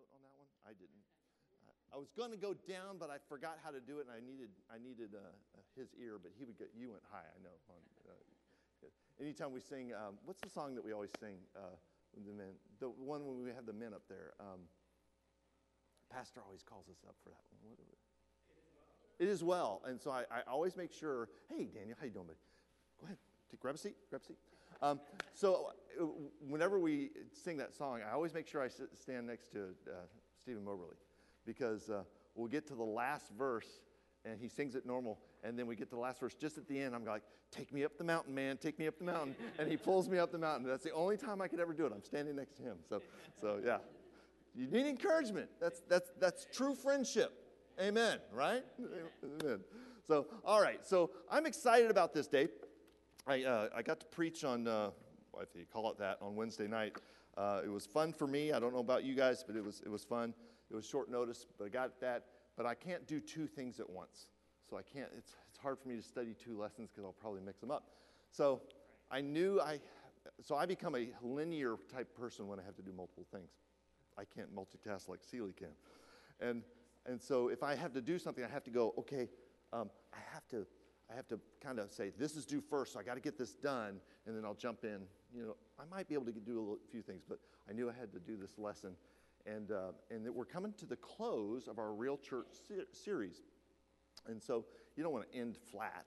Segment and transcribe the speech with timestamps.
[0.00, 0.48] note on that one?
[0.64, 1.04] I didn't.
[1.90, 4.22] I was going to go down, but I forgot how to do it, and I
[4.22, 5.34] needed, I needed uh,
[5.74, 7.58] his ear, but he would get, you went high, I know.
[7.66, 8.14] On, uh,
[9.18, 11.34] anytime we sing, um, what's the song that we always sing?
[11.50, 11.74] Uh,
[12.14, 14.38] the men, the one when we have the men up there.
[14.38, 14.70] Um,
[16.10, 17.74] Pastor always calls us up for that one.
[17.74, 17.78] What,
[19.18, 19.82] it is well.
[19.86, 22.38] And so I, I, always make sure, hey, Daniel, how you doing, buddy?
[22.98, 23.18] Go ahead,
[23.50, 24.38] Take, grab a seat, grab a seat.
[24.82, 25.00] Um,
[25.34, 26.04] so uh,
[26.48, 29.92] whenever we sing that song, I always make sure I stand next to uh,
[30.42, 30.96] Stephen Moberly
[31.44, 32.02] because uh,
[32.34, 33.80] we'll get to the last verse
[34.24, 35.18] and he sings it normal.
[35.42, 36.94] And then we get to the last verse just at the end.
[36.94, 39.34] I'm like, take me up the mountain, man, take me up the mountain.
[39.58, 40.66] And he pulls me up the mountain.
[40.66, 41.92] That's the only time I could ever do it.
[41.94, 42.76] I'm standing next to him.
[42.88, 43.02] So,
[43.40, 43.78] so yeah.
[44.54, 45.48] You need encouragement.
[45.60, 47.32] That's, that's, that's true friendship.
[47.80, 48.64] Amen, right?
[49.42, 49.60] Amen.
[50.06, 50.84] So, all right.
[50.84, 52.48] So I'm excited about this day.
[53.26, 54.90] I, uh, I got to preach on, uh,
[55.40, 56.96] if you call it that, on Wednesday night.
[57.36, 58.52] Uh, it was fun for me.
[58.52, 60.34] I don't know about you guys, but it was, it was fun.
[60.70, 62.24] It was short notice, but I got that.
[62.56, 64.26] But I can't do two things at once.
[64.68, 67.40] So I can't, it's, it's hard for me to study two lessons because I'll probably
[67.40, 67.90] mix them up.
[68.30, 68.62] So
[69.10, 69.80] I knew I,
[70.42, 73.50] so I become a linear type person when I have to do multiple things.
[74.18, 75.68] I can't multitask like Seely can.
[76.40, 76.62] And,
[77.06, 79.28] and so if I have to do something, I have to go, okay,
[79.72, 80.66] um, I have to,
[81.10, 83.36] I have to kind of say, this is due first, so I got to get
[83.36, 85.00] this done, and then I'll jump in.
[85.34, 87.92] You know, I might be able to do a few things, but I knew I
[87.98, 88.94] had to do this lesson
[89.46, 93.42] and, uh, and that we're coming to the close of our Real Church ser- series.
[94.26, 94.64] And so
[94.96, 96.06] you don't want to end flat.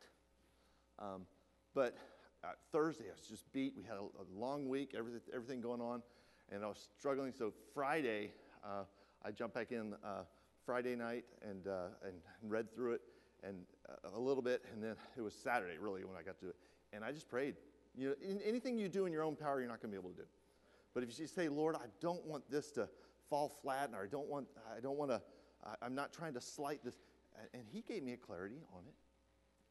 [0.99, 1.25] Um,
[1.73, 1.97] but
[2.43, 3.73] uh, Thursday, I was just beat.
[3.75, 6.03] We had a, a, long week, everything, everything going on,
[6.51, 7.33] and I was struggling.
[7.35, 8.31] So Friday,
[8.63, 8.83] uh,
[9.25, 10.23] I jumped back in uh,
[10.65, 13.01] Friday night and, uh, and read through it
[13.47, 13.57] and
[13.89, 16.55] uh, a little bit, and then it was Saturday really when I got to it,
[16.93, 17.55] and I just prayed.
[17.95, 20.01] You know, in, anything you do in your own power, you're not going to be
[20.01, 20.27] able to do.
[20.93, 22.87] But if you say, Lord, I don't want this to
[23.29, 25.21] fall flat, and I don't want, I don't want to,
[25.81, 26.95] I'm not trying to slight this.
[27.53, 28.93] And he gave me a clarity on it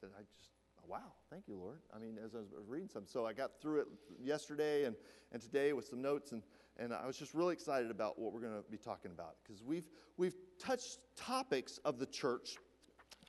[0.00, 0.50] that I just,
[0.86, 1.78] wow, thank you, Lord.
[1.94, 3.86] I mean, as I was reading some, so I got through it
[4.20, 4.96] yesterday and,
[5.32, 6.42] and today with some notes, and,
[6.76, 9.62] and I was just really excited about what we're going to be talking about because
[9.62, 12.56] we've, we've touched topics of the church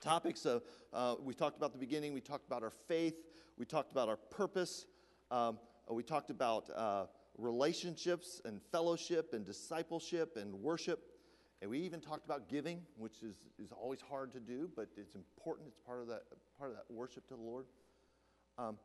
[0.04, 3.14] topics of uh, we talked about the beginning we talked about our faith
[3.58, 4.86] we talked about our purpose
[5.30, 5.58] um,
[5.90, 7.06] we talked about uh,
[7.38, 11.10] relationships and fellowship and discipleship and worship.
[11.62, 15.14] And we even talked about giving, which is, is always hard to do, but it's
[15.14, 15.68] important.
[15.68, 16.22] It's part of that,
[16.58, 17.66] part of that worship to the Lord.
[18.58, 18.76] Um,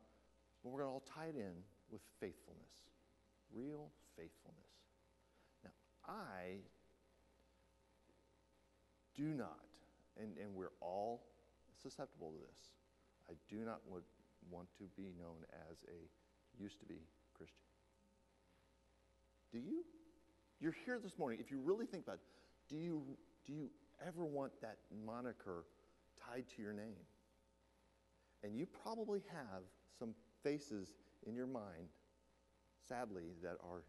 [0.62, 1.52] but we're going to all tie it in
[1.90, 2.70] with faithfulness,
[3.54, 4.58] real faithfulness.
[5.64, 5.70] Now,
[6.08, 6.58] I
[9.14, 9.64] do not,
[10.20, 11.22] and, and we're all
[11.82, 12.60] susceptible to this,
[13.28, 13.80] I do not
[14.50, 17.00] want to be known as a used to be
[17.34, 17.56] Christian.
[19.52, 19.84] Do you?
[20.60, 21.38] You're here this morning.
[21.40, 22.20] If you really think about it,
[22.68, 23.02] do you,
[23.46, 23.70] do you
[24.06, 24.76] ever want that
[25.06, 25.64] moniker
[26.28, 27.00] tied to your name?
[28.44, 29.62] And you probably have
[29.98, 30.92] some faces
[31.26, 31.88] in your mind,
[32.88, 33.82] sadly, that are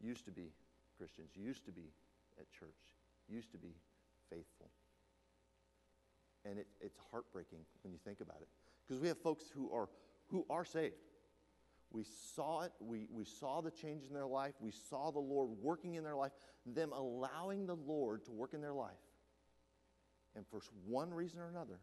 [0.00, 0.52] used to be
[0.96, 1.92] Christians, used to be
[2.38, 2.76] at church,
[3.28, 3.74] used to be
[4.30, 4.70] faithful.
[6.44, 8.48] And it, it's heartbreaking when you think about it.
[8.86, 9.88] Because we have folks who are,
[10.28, 10.94] who are saved.
[11.90, 12.72] We saw it.
[12.80, 14.54] We, we saw the change in their life.
[14.60, 16.32] We saw the Lord working in their life,
[16.66, 18.92] them allowing the Lord to work in their life.
[20.36, 21.78] And for one reason or another,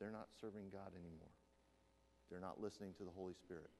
[0.00, 1.28] they're not serving God anymore.
[2.30, 3.70] They're not listening to the Holy Spirit.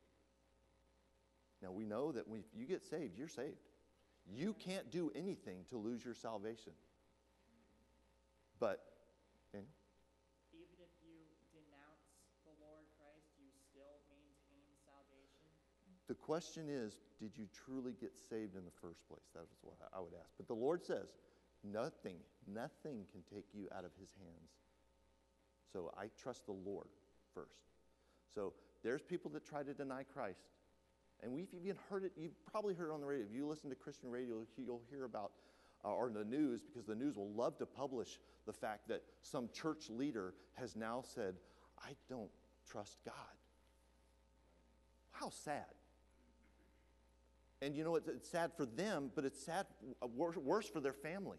[1.63, 3.57] Now, we know that when you get saved, you're saved.
[4.31, 6.73] You can't do anything to lose your salvation.
[8.61, 8.81] But
[16.09, 19.27] The question is, did you truly get saved in the first place?
[19.35, 20.31] That is what I would ask.
[20.37, 21.15] But the Lord says,
[21.65, 24.51] nothing, nothing can take you out of his hands.
[25.73, 26.89] So I trust the Lord
[27.35, 27.63] first.
[28.35, 28.53] So
[28.83, 30.41] there's people that try to deny Christ.
[31.23, 33.25] And we've even heard it, you've probably heard it on the radio.
[33.25, 35.31] If you listen to Christian radio, you'll hear about,
[35.85, 39.49] uh, or the news, because the news will love to publish the fact that some
[39.53, 41.37] church leader has now said,
[41.79, 42.31] I don't
[42.69, 43.15] trust God.
[45.13, 45.65] How sad.
[47.63, 49.67] And you know, it's, it's sad for them, but it's sad,
[50.03, 51.39] uh, worse, worse for their family,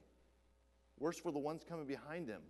[0.97, 2.41] worse for the ones coming behind them.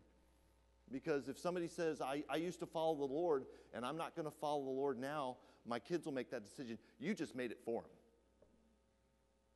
[0.91, 4.25] Because if somebody says, I, I used to follow the Lord and I'm not going
[4.25, 6.77] to follow the Lord now, my kids will make that decision.
[6.99, 7.91] You just made it for them.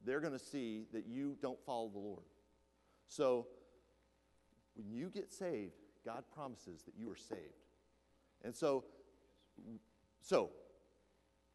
[0.04, 2.24] They're going to see that you don't follow the Lord.
[3.08, 3.46] So
[4.76, 5.74] when you get saved,
[6.04, 7.42] God promises that you are saved.
[8.44, 8.86] And so,
[10.22, 10.50] so,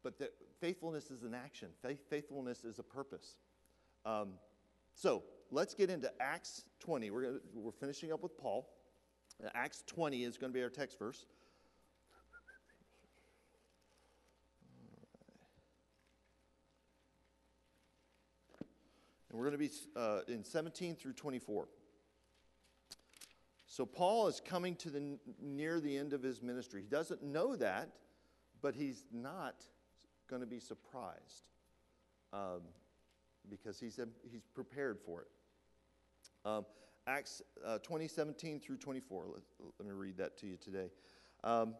[0.03, 0.29] but the,
[0.59, 3.35] faithfulness is an action, Faith, faithfulness is a purpose.
[4.05, 4.33] Um,
[4.93, 7.09] so let's get into Acts 20.
[7.11, 8.69] We're, gonna, we're finishing up with Paul.
[9.55, 11.25] Acts 20 is going to be our text verse.
[19.29, 21.67] And we're going to be uh, in 17 through 24.
[23.65, 26.81] So Paul is coming to the near the end of his ministry.
[26.81, 27.89] He doesn't know that,
[28.61, 29.65] but he's not
[30.33, 31.43] going to be surprised
[32.33, 32.61] um,
[33.51, 33.99] because he's,
[34.31, 35.27] he's prepared for it.
[36.43, 36.65] Um,
[37.05, 39.25] Acts uh, 20, 17 through 24.
[39.27, 39.43] Let,
[39.77, 40.89] let, me read that to you today.
[41.43, 41.75] Um,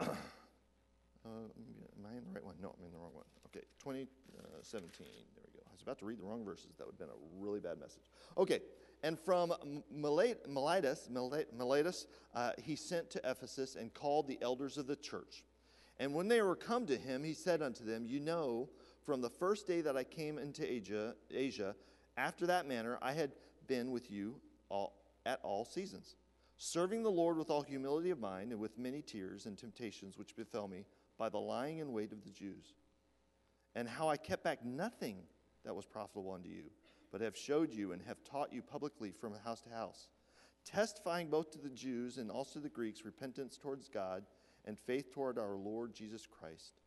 [0.00, 2.56] uh, am I in the right one?
[2.60, 3.26] No, I'm in the wrong one.
[3.46, 4.90] Okay, 20, uh, 17.
[4.98, 5.62] There we go.
[5.68, 6.70] I was about to read the wrong verses.
[6.78, 8.10] That would have been a really bad message.
[8.36, 8.58] Okay,
[9.04, 9.52] and from
[9.88, 15.44] Miletus, Miletus uh, he sent to Ephesus and called the elders of the church.
[15.98, 18.68] And when they were come to him, he said unto them, You know,
[19.04, 21.74] from the first day that I came into Asia, Asia
[22.16, 23.32] after that manner, I had
[23.66, 24.36] been with you
[24.68, 24.94] all,
[25.26, 26.16] at all seasons,
[26.56, 30.36] serving the Lord with all humility of mind and with many tears and temptations which
[30.36, 30.86] befell me
[31.18, 32.74] by the lying in wait of the Jews,
[33.74, 35.18] and how I kept back nothing
[35.64, 36.64] that was profitable unto you
[37.10, 40.08] but have showed you and have taught you publicly from house to house,
[40.64, 44.24] testifying both to the Jews and also the Greeks repentance towards God
[44.64, 46.80] and faith toward our Lord Jesus Christ.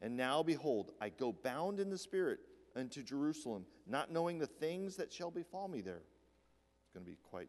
[0.00, 2.40] And now, behold, I go bound in the Spirit
[2.76, 6.02] unto Jerusalem, not knowing the things that shall befall me there.
[6.82, 7.48] It's going to be quite,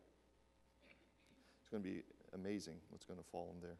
[1.62, 2.04] it's going to be
[2.34, 3.78] amazing what's going to fall in there.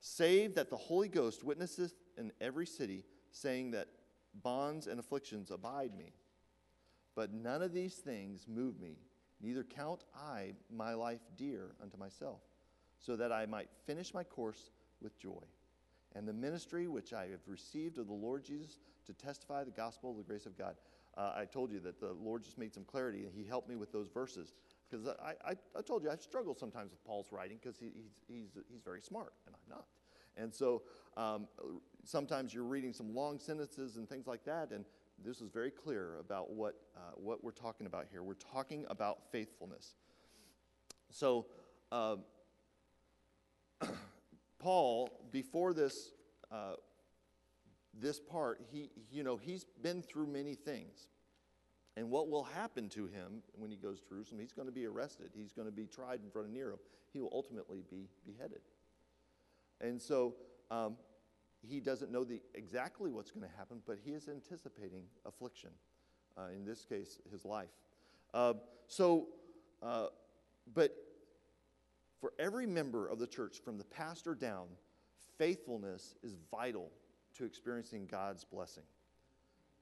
[0.00, 3.88] Save that the Holy Ghost witnesseth in every city, saying that
[4.42, 6.12] bonds and afflictions abide me.
[7.14, 8.98] But none of these things move me,
[9.40, 12.40] neither count I my life dear unto myself,
[12.98, 14.70] so that I might finish my course
[15.00, 15.42] with joy.
[16.14, 20.10] And the ministry which I have received of the Lord Jesus to testify the gospel
[20.10, 20.76] of the grace of God.
[21.16, 23.76] Uh, I told you that the Lord just made some clarity, and He helped me
[23.76, 24.52] with those verses.
[24.88, 28.12] Because I, I, I, told you I struggle sometimes with Paul's writing because he, he's,
[28.28, 29.86] he's, he's very smart, and I'm not.
[30.36, 30.82] And so
[31.16, 31.48] um,
[32.04, 34.84] sometimes you're reading some long sentences and things like that, and
[35.24, 38.22] this is very clear about what, uh, what we're talking about here.
[38.22, 39.94] We're talking about faithfulness.
[41.10, 41.46] So,
[41.90, 42.16] uh,
[44.66, 46.10] Paul, before this,
[46.50, 46.72] uh,
[47.94, 51.06] this part, he, you know, he's been through many things.
[51.96, 54.40] And what will happen to him when he goes to Jerusalem?
[54.40, 55.30] He's going to be arrested.
[55.32, 56.80] He's going to be tried in front of Nero.
[57.12, 58.58] He will ultimately be beheaded.
[59.80, 60.34] And so
[60.72, 60.96] um,
[61.62, 65.70] he doesn't know the, exactly what's going to happen, but he is anticipating affliction.
[66.36, 67.70] Uh, in this case, his life.
[68.34, 68.54] Uh,
[68.88, 69.28] so,
[69.80, 70.06] uh,
[70.74, 70.92] but
[72.20, 74.66] for every member of the church, from the pastor down,
[75.38, 76.90] faithfulness is vital
[77.36, 78.84] to experiencing God's blessing.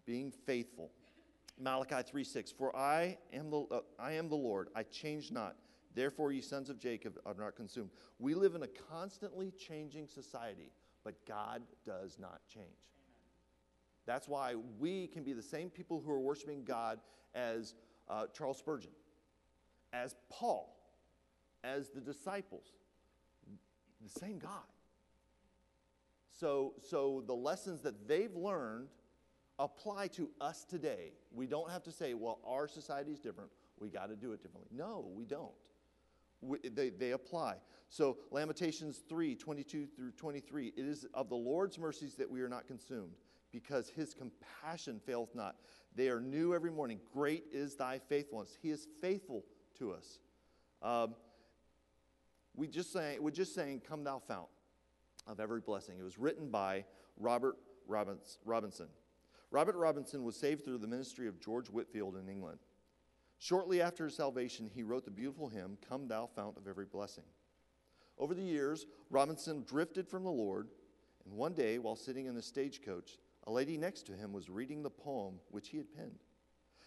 [0.05, 0.91] Being faithful.
[1.59, 5.57] Malachi 3 6, For I am, the, uh, I am the Lord, I change not.
[5.95, 7.91] Therefore, ye sons of Jacob are not consumed.
[8.19, 10.73] We live in a constantly changing society
[11.05, 12.67] but God does not change.
[14.07, 16.99] That's why we can be the same people who are worshiping God
[17.35, 17.75] as
[18.09, 18.91] uh, Charles Spurgeon,
[19.93, 20.75] as Paul,
[21.65, 22.67] as the disciples,
[24.03, 24.51] the same God.
[26.31, 28.89] So, so the lessons that they've learned
[29.59, 31.13] apply to us today.
[31.33, 33.51] We don't have to say, well, our society is different.
[33.79, 34.69] We got to do it differently.
[34.73, 35.53] No, we don't
[36.75, 37.57] they, they apply.
[37.89, 42.49] So, Lamentations 3 22 through 23 it is of the Lord's mercies that we are
[42.49, 43.15] not consumed,
[43.53, 45.57] because his compassion faileth not.
[45.95, 46.99] They are new every morning.
[47.13, 48.59] Great is thy faithfulness.
[48.61, 49.45] He is faithful
[49.79, 50.19] to us.
[50.83, 51.15] Um,
[52.55, 54.49] we just saying, we're just saying, Come thou fount
[55.27, 55.97] of every blessing.
[55.99, 56.85] It was written by
[57.19, 57.57] Robert
[57.87, 58.89] Robinson.
[59.51, 62.59] Robert Robinson was saved through the ministry of George Whitefield in England.
[63.39, 67.25] Shortly after his salvation, he wrote the beautiful hymn, Come Thou Fount of Every Blessing.
[68.19, 70.69] Over the years, Robinson drifted from the Lord,
[71.25, 74.83] and one day, while sitting in the stagecoach, a lady next to him was reading
[74.83, 76.21] the poem which he had penned.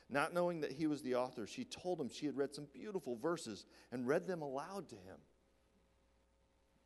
[0.10, 3.18] Not knowing that he was the author, she told him she had read some beautiful
[3.18, 5.18] verses and read them aloud to him.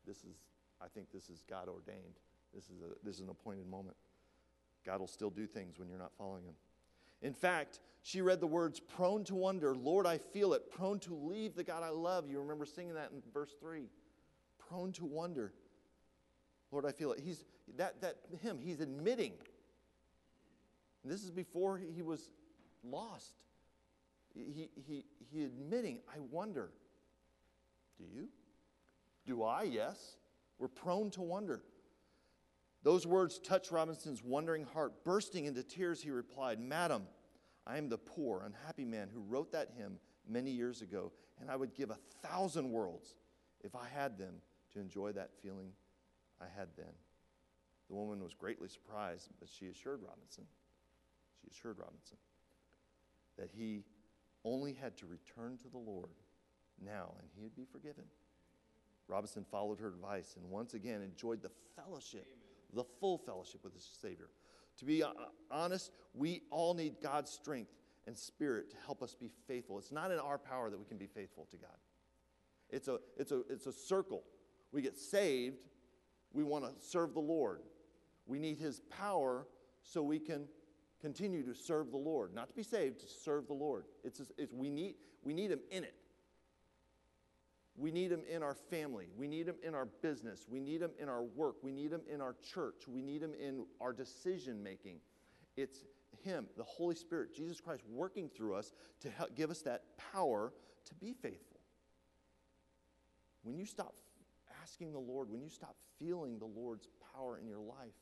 [0.06, 0.36] This is,
[0.80, 2.18] I think this is God ordained.
[2.54, 3.96] This is, a, this is an appointed moment.
[4.84, 6.54] God will still do things when you're not following him.
[7.22, 11.14] In fact, she read the words, prone to wonder, Lord, I feel it, prone to
[11.14, 12.28] leave the God I love.
[12.28, 13.84] You remember singing that in verse 3.
[14.68, 15.52] Prone to wonder.
[16.72, 17.20] Lord, I feel it.
[17.20, 17.44] He's
[17.76, 19.32] that that him, he's admitting.
[21.04, 22.30] This is before he was
[22.84, 23.34] lost.
[24.34, 26.70] He, he, he admitting, I wonder.
[27.98, 28.28] Do you?
[29.26, 29.62] Do I?
[29.62, 30.16] Yes.
[30.58, 31.62] We're prone to wonder.
[32.82, 35.04] Those words touched Robinson's wondering heart.
[35.04, 37.04] Bursting into tears, he replied, Madam,
[37.66, 39.98] I am the poor, unhappy man who wrote that hymn
[40.28, 43.14] many years ago, and I would give a thousand worlds
[43.62, 44.34] if I had them
[44.72, 45.72] to enjoy that feeling
[46.40, 46.92] I had then.
[47.88, 50.44] The woman was greatly surprised, but she assured Robinson,
[51.40, 52.16] she assured Robinson
[53.38, 53.84] that he
[54.44, 56.10] only had to return to the Lord
[56.84, 58.04] now and he would be forgiven.
[59.12, 62.26] Robinson followed her advice and once again enjoyed the fellowship,
[62.72, 64.30] the full fellowship with his Savior.
[64.78, 65.10] To be uh,
[65.50, 67.72] honest, we all need God's strength
[68.06, 69.78] and spirit to help us be faithful.
[69.78, 71.76] It's not in our power that we can be faithful to God.
[72.70, 74.22] It's a, it's a, it's a circle.
[74.72, 75.58] We get saved,
[76.32, 77.60] we want to serve the Lord.
[78.24, 79.46] We need His power
[79.82, 80.48] so we can
[81.02, 82.34] continue to serve the Lord.
[82.34, 83.84] Not to be saved, to serve the Lord.
[84.04, 85.94] It's, it's, we, need, we need Him in it.
[87.76, 89.08] We need Him in our family.
[89.16, 90.46] We need Him in our business.
[90.48, 91.56] We need Him in our work.
[91.62, 92.86] We need Him in our church.
[92.86, 94.98] We need Him in our decision making.
[95.56, 95.84] It's
[96.22, 100.52] Him, the Holy Spirit, Jesus Christ, working through us to help give us that power
[100.84, 101.60] to be faithful.
[103.42, 103.94] When you stop
[104.62, 107.96] asking the Lord, when you stop feeling the Lord's power in your life,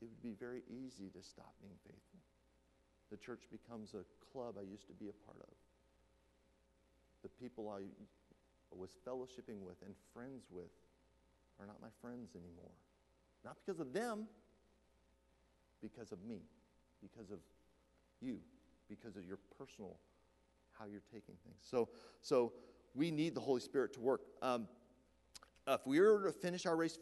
[0.00, 2.20] it would be very easy to stop being faithful.
[3.10, 5.54] The church becomes a club I used to be a part of.
[7.22, 7.80] The people I
[8.76, 10.70] was fellowshipping with and friends with
[11.60, 12.70] are not my friends anymore.
[13.44, 14.26] Not because of them,
[15.80, 16.42] because of me,
[17.00, 17.38] because of
[18.20, 18.38] you,
[18.88, 19.96] because of your personal,
[20.78, 21.56] how you're taking things.
[21.60, 21.88] So,
[22.20, 22.52] so
[22.94, 24.22] we need the Holy Spirit to work.
[24.42, 24.68] Um,
[25.66, 26.98] if we are to finish our race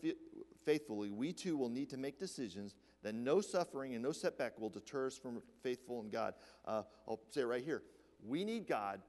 [0.64, 4.70] faithfully, we too will need to make decisions that no suffering and no setback will
[4.70, 6.34] deter us from faithful in God.
[6.64, 7.82] Uh, I'll say it right here.
[8.26, 9.00] We need God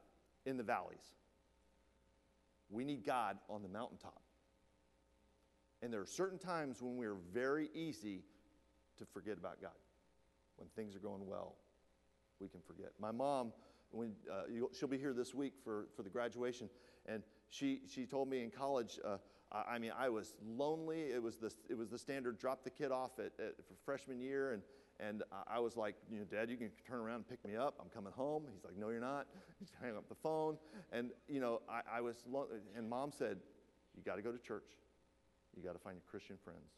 [0.45, 1.15] in the valleys.
[2.69, 4.21] We need God on the mountaintop.
[5.81, 8.23] And there are certain times when we're very easy
[8.97, 9.71] to forget about God.
[10.57, 11.55] When things are going well,
[12.39, 12.91] we can forget.
[12.99, 13.53] My mom,
[13.91, 14.43] when uh,
[14.77, 16.69] she'll be here this week for, for the graduation,
[17.05, 19.17] and she, she told me in college, uh,
[19.51, 21.03] I, mean, I was lonely.
[21.03, 24.19] It was the, it was the standard drop the kid off at, at for freshman
[24.19, 24.61] year, and
[24.99, 27.75] and I was like, you know, Dad, you can turn around and pick me up.
[27.79, 28.45] I'm coming home.
[28.51, 29.27] He's like, No, you're not.
[29.59, 30.57] He's hang up the phone.
[30.91, 33.37] And, you know, I, I was, lo- and mom said,
[33.95, 34.65] You got to go to church.
[35.55, 36.71] You got to find your Christian friends.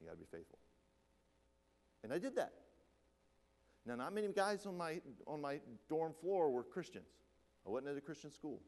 [0.00, 0.58] You got to be faithful.
[2.02, 2.52] And I did that.
[3.86, 7.08] Now, not many guys on my, on my dorm floor were Christians.
[7.66, 8.60] I wasn't at a Christian school.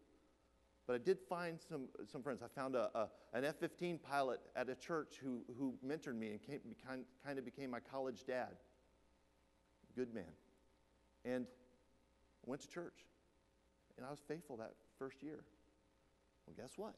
[0.90, 2.42] But I did find some, some friends.
[2.42, 6.30] I found a, a an F 15 pilot at a church who, who mentored me
[6.32, 8.56] and came, kind, kind of became my college dad.
[9.94, 10.24] Good man.
[11.24, 11.46] And
[12.44, 13.04] went to church.
[13.98, 15.44] And I was faithful that first year.
[16.44, 16.94] Well, guess what?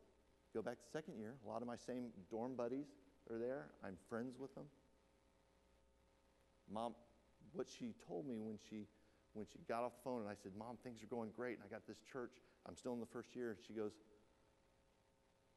[0.55, 1.35] Go back to second year.
[1.45, 2.87] A lot of my same dorm buddies
[3.31, 3.67] are there.
[3.85, 4.65] I'm friends with them.
[6.73, 6.95] Mom,
[7.53, 8.87] what she told me when she
[9.35, 11.65] when she got off the phone and I said, Mom, things are going great, and
[11.65, 13.51] I got this church I'm still in the first year.
[13.51, 13.93] And She goes,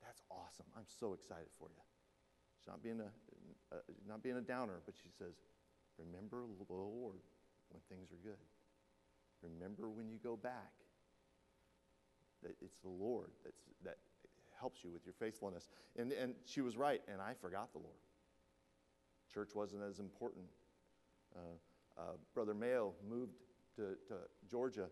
[0.01, 0.65] That's awesome.
[0.75, 1.83] I'm so excited for you.
[2.57, 3.11] She's not being a,
[3.75, 5.35] uh, not being a downer, but she says,
[5.97, 7.21] Remember the Lord
[7.69, 8.41] when things are good.
[9.41, 10.73] Remember when you go back
[12.43, 13.97] that it's the Lord that's, that
[14.59, 15.69] helps you with your faithfulness.
[15.97, 17.97] And, and she was right, and I forgot the Lord.
[19.33, 20.45] Church wasn't as important.
[21.35, 22.03] Uh, uh,
[22.33, 23.33] Brother Mayo moved
[23.75, 24.15] to, to
[24.49, 24.87] Georgia,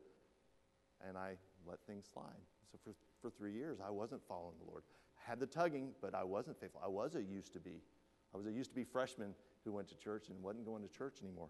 [1.07, 1.35] and I
[1.67, 2.41] let things slide.
[2.71, 4.83] So for, for three years, I wasn't following the Lord.
[5.17, 6.81] I had the tugging, but I wasn't faithful.
[6.83, 7.81] I was a used to be.
[8.33, 10.89] I was a used to be freshman who went to church and wasn't going to
[10.89, 11.49] church anymore.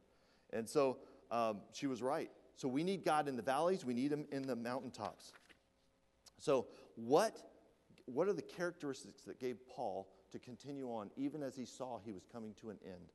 [0.51, 0.97] And so
[1.31, 2.29] um, she was right.
[2.55, 5.31] So we need God in the valleys, we need Him in the mountaintops.
[6.39, 7.37] So, what,
[8.05, 12.11] what are the characteristics that gave Paul to continue on even as he saw he
[12.11, 13.13] was coming to an end?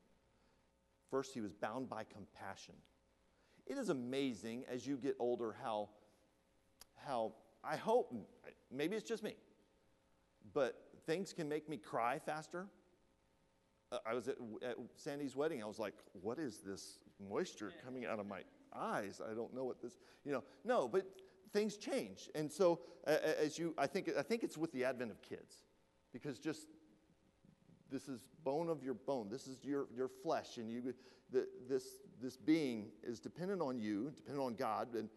[1.11, 2.75] First, he was bound by compassion.
[3.69, 5.91] It is amazing as you get older how
[7.07, 7.33] how
[7.63, 8.15] I hope,
[8.71, 9.35] maybe it's just me,
[10.55, 10.75] but
[11.07, 12.67] things can make me cry faster.
[13.91, 15.63] Uh, I was at, at, Sandy's wedding.
[15.63, 16.99] I was like, what is this
[17.29, 18.41] moisture coming out of my
[18.75, 19.21] eyes?
[19.25, 20.45] I don't know what this, you know.
[20.65, 21.07] No, but
[21.53, 22.31] things change.
[22.35, 25.65] And so, uh, as you, I think, I think it's with the advent of kids,
[26.13, 26.67] because just
[27.91, 29.29] this is bone of your bone.
[29.31, 30.95] This is your, your flesh, and you,
[31.31, 31.85] the, this,
[32.21, 35.09] this being is dependent on you, dependent on God, and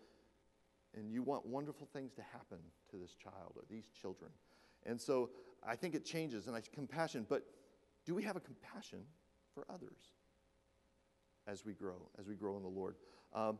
[0.95, 2.57] and you want wonderful things to happen
[2.89, 4.31] to this child or these children.
[4.85, 5.29] And so
[5.65, 7.25] I think it changes, and I compassion.
[7.27, 7.43] But
[8.05, 8.99] do we have a compassion
[9.53, 10.13] for others
[11.47, 12.95] as we grow, as we grow in the Lord?
[13.33, 13.59] Um,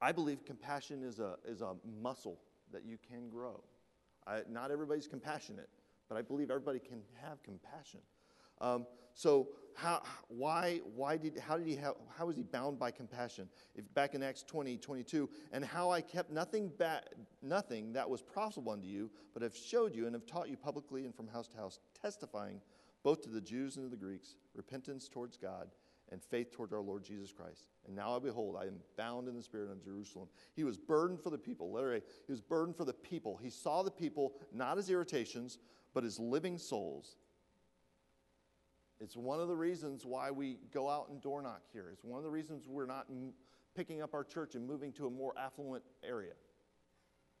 [0.00, 2.40] I believe compassion is a, is a muscle
[2.72, 3.62] that you can grow.
[4.26, 5.68] I, not everybody's compassionate,
[6.12, 8.00] but I believe everybody can have compassion.
[8.60, 12.90] Um, so how, why, why did, how did he have, how was he bound by
[12.90, 13.48] compassion?
[13.74, 17.02] If back in Acts 20, 22, and how I kept nothing, ba-
[17.40, 21.06] nothing that was profitable unto you, but have showed you and have taught you publicly
[21.06, 22.60] and from house to house, testifying
[23.02, 25.68] both to the Jews and to the Greeks, repentance towards God
[26.12, 27.66] and faith toward our Lord Jesus Christ.
[27.86, 30.28] And now I behold, I am bound in the Spirit of Jerusalem.
[30.54, 31.72] He was burdened for the people.
[31.72, 33.38] Literally, he was burdened for the people.
[33.42, 35.58] He saw the people not as irritations,
[35.94, 37.16] but as living souls
[39.02, 41.90] it's one of the reasons why we go out and door knock here.
[41.92, 43.32] It's one of the reasons we're not m-
[43.74, 46.34] picking up our church and moving to a more affluent area.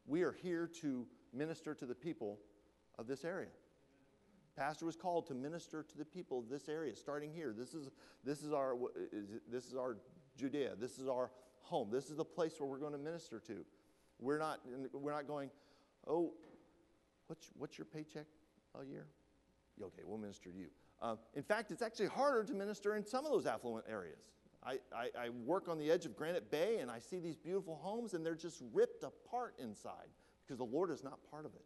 [0.04, 2.40] We are here to minister to the people
[2.98, 3.50] of this area.
[4.56, 7.54] Pastor was called to minister to the people of this area, starting here.
[7.56, 7.90] This is,
[8.24, 8.74] this is, our,
[9.48, 9.98] this is our
[10.36, 10.72] Judea.
[10.80, 11.30] This is our
[11.60, 11.90] home.
[11.92, 13.64] This is the place where we're going to minister to.
[14.18, 14.58] We're not,
[14.92, 15.48] we're not going,
[16.08, 16.32] oh,
[17.28, 18.26] what's, what's your paycheck
[18.80, 19.06] a year?
[19.82, 20.68] Okay, we'll minister to you.
[21.00, 24.20] Uh, in fact, it's actually harder to minister in some of those affluent areas.
[24.64, 27.74] I, I, I, work on the edge of Granite Bay and I see these beautiful
[27.82, 30.06] homes and they're just ripped apart inside
[30.46, 31.64] because the Lord is not part of it.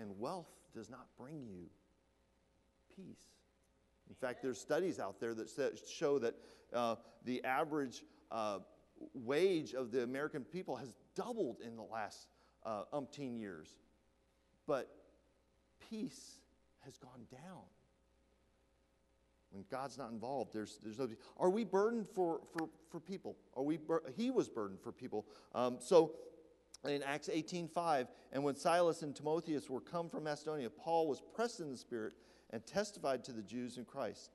[0.00, 1.66] And wealth does not bring you
[2.94, 3.26] peace.
[4.08, 5.48] In fact, there's studies out there that
[5.90, 6.34] show that
[6.72, 6.94] uh,
[7.24, 8.60] the average uh,
[9.14, 12.28] wage of the American people has doubled in the last
[12.64, 13.76] uh, umpteen years.
[14.66, 14.88] But
[15.90, 16.40] peace
[16.84, 17.62] has gone down.
[19.50, 21.08] When God's not involved, there's, there's no.
[21.38, 23.36] Are we burdened for, for, for people?
[23.56, 23.78] Are we?
[23.78, 25.26] Bur- he was burdened for people.
[25.54, 26.12] Um, so
[26.86, 31.60] in Acts 18:5, and when Silas and Timotheus were come from Macedonia, Paul was pressed
[31.60, 32.12] in the Spirit
[32.50, 34.30] and testified to the Jews in Christ.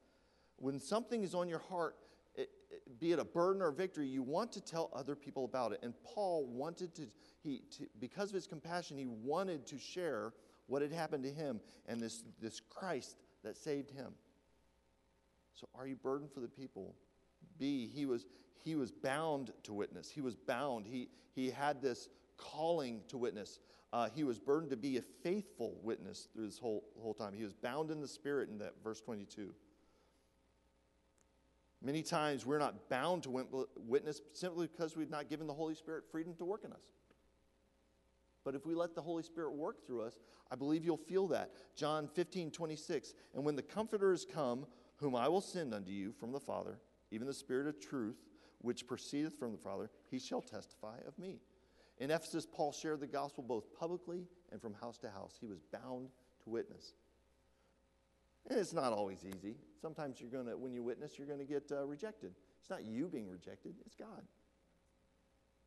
[0.58, 1.96] When something is on your heart,
[2.36, 5.74] it, it, be it a burden or victory, you want to tell other people about
[5.74, 5.80] it.
[5.84, 7.08] And Paul wanted to,
[7.42, 10.34] he, to, because of his compassion, he wanted to share
[10.68, 14.14] what had happened to him and this, this Christ that saved him.
[15.54, 16.96] So, are you burdened for the people?
[17.60, 18.26] B, he was,
[18.64, 20.10] he was bound to witness.
[20.10, 20.86] He was bound.
[20.88, 23.60] He, he had this calling to witness.
[23.92, 27.34] Uh, he was burdened to be a faithful witness through this whole, whole time.
[27.34, 29.54] He was bound in the Spirit in that verse 22.
[31.84, 36.06] Many times we're not bound to witness simply because we've not given the Holy Spirit
[36.10, 36.82] freedom to work in us.
[38.44, 40.20] But if we let the Holy Spirit work through us,
[40.52, 41.52] I believe you'll feel that.
[41.76, 43.14] John 15, 26.
[43.34, 44.66] And when the Comforter is come,
[44.98, 46.80] whom I will send unto you from the Father,
[47.12, 48.18] even the Spirit of truth,
[48.60, 51.40] which proceedeth from the Father, he shall testify of me.
[52.00, 55.38] In Ephesus, Paul shared the gospel both publicly and from house to house.
[55.40, 56.10] He was bound
[56.44, 56.94] to witness.
[58.50, 59.56] And it's not always easy.
[59.82, 62.34] Sometimes you're going to, when you witness, you're going to get uh, rejected.
[62.60, 64.24] It's not you being rejected, it's God.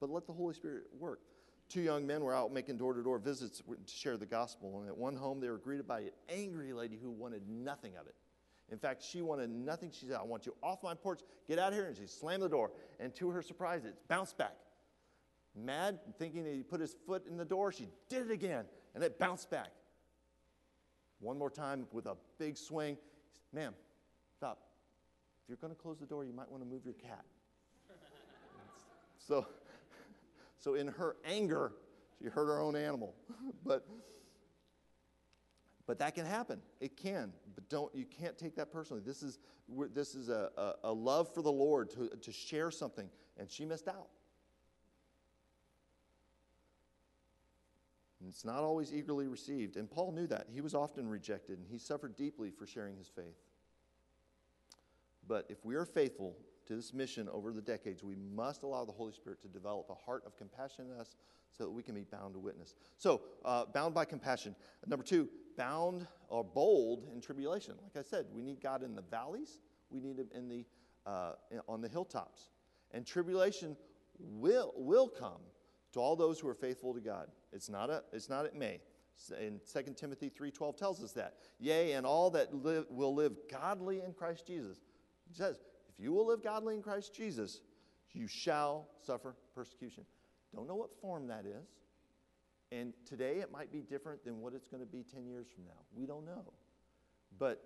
[0.00, 1.20] But let the Holy Spirit work.
[1.68, 4.78] Two young men were out making door to door visits to share the gospel.
[4.80, 8.06] And at one home, they were greeted by an angry lady who wanted nothing of
[8.06, 8.14] it.
[8.70, 9.90] In fact, she wanted nothing.
[9.92, 11.20] She said, I want you off my porch.
[11.48, 11.86] Get out of here.
[11.86, 12.70] And she slammed the door.
[13.00, 14.56] And to her surprise, it bounced back.
[15.54, 18.64] Mad, thinking that he put his foot in the door, she did it again.
[18.94, 19.70] And it bounced back.
[21.20, 22.96] One more time with a big swing.
[23.52, 23.74] Ma'am,
[24.36, 24.58] stop.
[25.44, 27.24] If you're going to close the door, you might want to move your cat.
[29.18, 29.46] so
[30.66, 31.74] so in her anger,
[32.18, 33.14] she hurt her own animal.
[33.64, 33.86] but
[35.86, 36.60] but that can happen.
[36.80, 37.32] It can.
[37.54, 39.00] But don't you can't take that personally.
[39.06, 39.38] This is
[39.94, 43.64] this is a, a, a love for the Lord to, to share something, and she
[43.64, 44.08] missed out.
[48.18, 49.76] And it's not always eagerly received.
[49.76, 50.48] And Paul knew that.
[50.52, 53.38] He was often rejected, and he suffered deeply for sharing his faith.
[55.28, 56.34] But if we are faithful
[56.66, 59.94] to this mission over the decades, we must allow the Holy Spirit to develop a
[59.94, 61.16] heart of compassion in us
[61.56, 62.74] so that we can be bound to witness.
[62.96, 64.54] So, uh, bound by compassion.
[64.86, 67.74] Number two, bound or bold in tribulation.
[67.82, 70.64] Like I said, we need God in the valleys, we need Him in the,
[71.06, 71.32] uh,
[71.68, 72.50] on the hilltops.
[72.92, 73.76] And tribulation
[74.18, 75.40] will, will come
[75.92, 77.28] to all those who are faithful to God.
[77.52, 78.80] It's not, a, it's not it may.
[79.40, 81.36] In 2 Timothy 3.12 tells us that.
[81.58, 84.78] Yea, and all that live, will live godly in Christ Jesus.
[85.30, 85.58] It says,
[85.98, 87.60] if you will live godly in Christ Jesus,
[88.12, 90.04] you shall suffer persecution.
[90.54, 91.66] Don't know what form that is.
[92.72, 95.64] And today it might be different than what it's going to be 10 years from
[95.64, 95.84] now.
[95.94, 96.52] We don't know.
[97.38, 97.62] But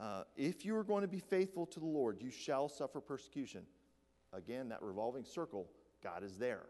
[0.00, 3.62] uh, if you are going to be faithful to the Lord, you shall suffer persecution.
[4.32, 5.68] Again, that revolving circle,
[6.02, 6.66] God is there.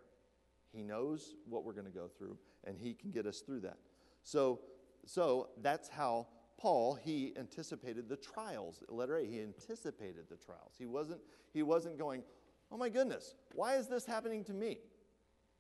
[0.73, 3.79] He knows what we're going to go through, and He can get us through that.
[4.23, 4.61] So,
[5.07, 8.83] so that's how Paul, he anticipated the trials.
[8.88, 10.75] Letter A, he anticipated the trials.
[10.79, 11.21] He wasn't,
[11.53, 12.23] he wasn't going,
[12.71, 14.79] oh my goodness, why is this happening to me?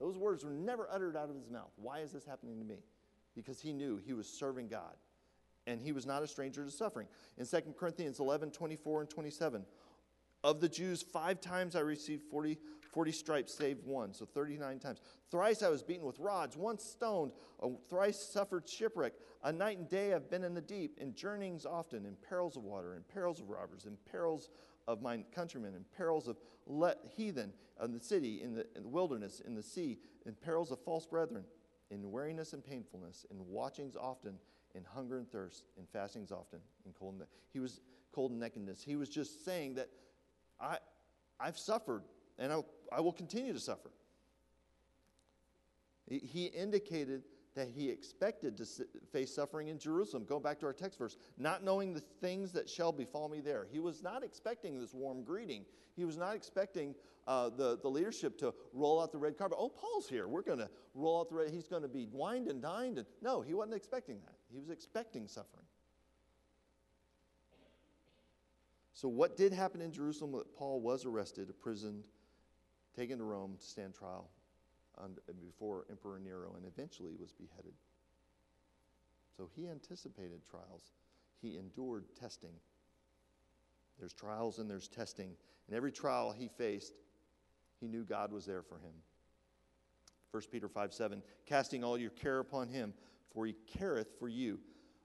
[0.00, 1.70] Those words were never uttered out of his mouth.
[1.76, 2.78] Why is this happening to me?
[3.34, 4.94] Because he knew he was serving God.
[5.66, 7.06] and he was not a stranger to suffering.
[7.38, 9.64] In 2 Corinthians 11 24 and 27,
[10.42, 12.58] of the Jews, five times I received 40,
[12.94, 15.00] 40 stripes, save one, so 39 times.
[15.28, 17.32] Thrice I was beaten with rods, once stoned,
[17.88, 19.14] thrice suffered shipwreck.
[19.42, 22.62] A night and day I've been in the deep, in journeyings often, in perils of
[22.62, 24.48] water, in perils of robbers, in perils
[24.86, 27.52] of my countrymen, in perils of let heathen,
[27.82, 31.04] in the city, in the, in the wilderness, in the sea, in perils of false
[31.04, 31.44] brethren,
[31.90, 34.38] in weariness and painfulness, in watchings often,
[34.76, 37.80] in hunger and thirst, in fastings often, in cold and he was
[38.12, 38.82] cold and nakedness.
[38.84, 39.88] He was just saying that
[40.60, 40.78] I,
[41.40, 42.04] I've suffered
[42.38, 42.60] and I,
[42.92, 43.90] I will continue to suffer.
[46.06, 47.22] He indicated
[47.54, 48.66] that he expected to
[49.12, 50.24] face suffering in Jerusalem.
[50.24, 51.16] Go back to our text verse.
[51.38, 53.66] Not knowing the things that shall befall me there.
[53.70, 55.64] He was not expecting this warm greeting.
[55.96, 56.94] He was not expecting
[57.26, 59.56] uh, the, the leadership to roll out the red carpet.
[59.60, 60.26] Oh, Paul's here.
[60.26, 61.50] We're going to roll out the red.
[61.50, 62.98] He's going to be wined and dined.
[62.98, 64.34] And, no, he wasn't expecting that.
[64.50, 65.64] He was expecting suffering.
[68.92, 70.32] So, what did happen in Jerusalem?
[70.32, 72.04] That Paul was arrested, imprisoned,
[72.96, 74.30] taken to Rome to stand trial
[75.44, 77.74] before Emperor Nero, and eventually was beheaded.
[79.36, 80.92] So, he anticipated trials,
[81.42, 82.54] he endured testing.
[83.98, 85.36] There's trials and there's testing.
[85.68, 86.94] And every trial he faced,
[87.80, 88.92] he knew God was there for him.
[90.30, 92.92] 1 Peter 5 7, casting all your care upon him,
[93.32, 94.58] for he careth for you.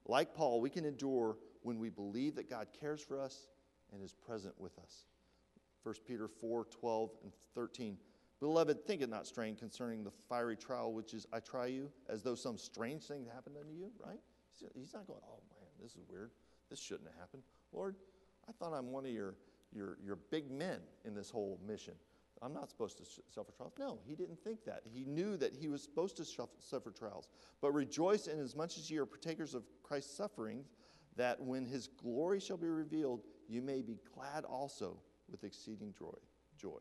[0.06, 3.48] Like Paul, we can endure when we believe that God cares for us
[3.92, 5.04] and is present with us.
[5.82, 7.96] 1 Peter 4 12 and 13.
[8.40, 12.22] Beloved, think it not strange concerning the fiery trial which is I try you, as
[12.22, 14.20] though some strange thing happened unto you, right?
[14.74, 16.30] He's not going, oh man, this is weird.
[16.70, 17.42] This shouldn't have happened.
[17.72, 17.96] Lord,
[18.48, 19.34] I thought I'm one of your,
[19.72, 21.94] your, your big men in this whole mission.
[22.42, 23.74] I'm not supposed to suffer trials.
[23.78, 24.82] No, he didn't think that.
[24.90, 27.28] He knew that he was supposed to suffer trials.
[27.60, 30.70] But rejoice in as much as ye are partakers of Christ's sufferings,
[31.16, 34.96] that when his glory shall be revealed, you may be glad also
[35.30, 35.94] with exceeding
[36.56, 36.80] joy.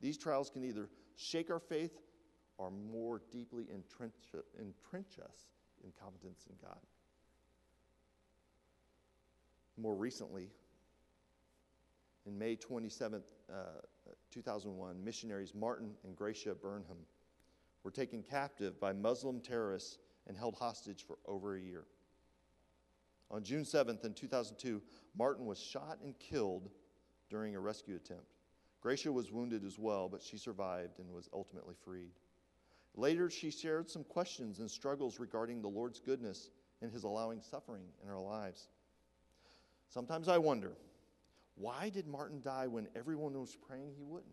[0.00, 1.98] These trials can either shake our faith
[2.58, 4.14] or more deeply entrench,
[4.58, 5.46] entrench us
[5.84, 6.78] in confidence in God.
[9.78, 10.48] More recently,
[12.26, 13.56] in May 27th, uh,
[14.30, 16.98] 2001, missionaries Martin and Gracia Burnham
[17.84, 21.84] were taken captive by Muslim terrorists and held hostage for over a year.
[23.30, 24.82] On June 7th, in 2002,
[25.16, 26.70] Martin was shot and killed
[27.28, 28.34] during a rescue attempt.
[28.80, 32.12] Gracia was wounded as well, but she survived and was ultimately freed.
[32.94, 37.84] Later, she shared some questions and struggles regarding the Lord's goodness and his allowing suffering
[38.02, 38.68] in our lives.
[39.88, 40.72] Sometimes I wonder
[41.56, 44.32] why did Martin die when everyone was praying he wouldn't?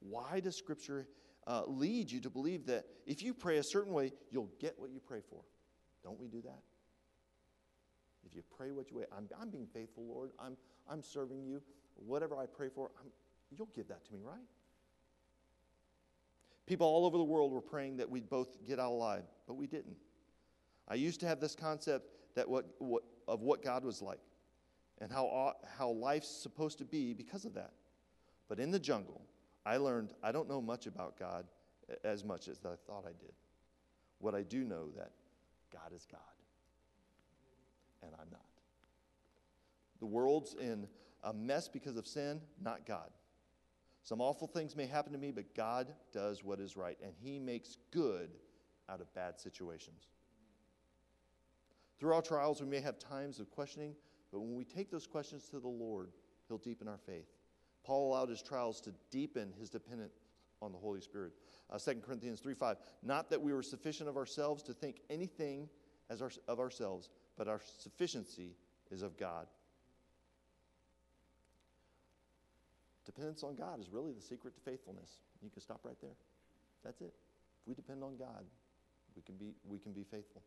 [0.00, 1.08] Why does Scripture
[1.46, 4.90] uh, lead you to believe that if you pray a certain way, you'll get what
[4.90, 5.40] you pray for?
[6.04, 6.60] Don't we do that?
[8.26, 10.30] If you pray what you wait, I'm, I'm being faithful, Lord.
[10.38, 10.56] I'm,
[10.90, 11.62] I'm serving you.
[11.94, 13.10] Whatever I pray for, I'm,
[13.50, 14.36] you'll give that to me, right?
[16.66, 19.66] People all over the world were praying that we'd both get out alive, but we
[19.66, 19.96] didn't.
[20.86, 24.20] I used to have this concept that what, what, of what God was like
[25.00, 27.72] and how, how life's supposed to be because of that.
[28.48, 29.22] But in the jungle,
[29.64, 31.46] I learned I don't know much about God
[32.04, 33.32] as much as I thought I did.
[34.18, 35.12] What I do know that
[35.72, 36.20] God is God,
[38.02, 38.40] and I'm not.
[40.00, 40.86] The world's in
[41.24, 43.10] a mess because of sin, not God.
[44.02, 47.38] Some awful things may happen to me, but God does what is right, and He
[47.38, 48.30] makes good
[48.88, 50.08] out of bad situations.
[51.98, 53.94] Through our trials, we may have times of questioning,
[54.32, 56.10] but when we take those questions to the Lord,
[56.48, 57.26] He'll deepen our faith.
[57.84, 60.20] Paul allowed his trials to deepen his dependence
[60.60, 61.32] on the Holy Spirit.
[61.70, 62.76] Uh, 2 Corinthians 3 5.
[63.02, 65.68] Not that we were sufficient of ourselves to think anything
[66.10, 68.50] as our, of ourselves, but our sufficiency
[68.90, 69.46] is of God.
[73.06, 75.20] Dependence on God is really the secret to faithfulness.
[75.40, 76.16] You can stop right there.
[76.84, 77.14] That's it.
[77.62, 78.44] If we depend on God,
[79.16, 80.42] we can be, we can be faithful.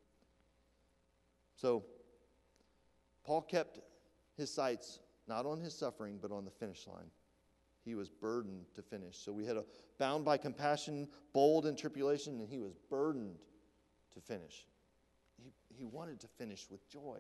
[1.56, 1.84] So,
[3.23, 3.80] Paul kept
[4.38, 7.10] his sights not on his suffering, but on the finish line.
[7.86, 9.17] He was burdened to finish.
[9.17, 9.63] So we had a
[9.97, 13.38] bound by compassion, bold in tribulation, and he was burdened
[14.13, 14.65] to finish.
[15.77, 17.19] He, wanted to finish with joy.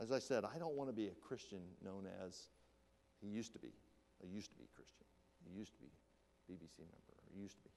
[0.00, 2.48] As I said, I don't want to be a Christian known as
[3.20, 3.72] he used to be.
[4.22, 5.06] I used to be Christian.
[5.44, 5.90] He used to be
[6.50, 7.14] BBC member.
[7.34, 7.70] He used to be.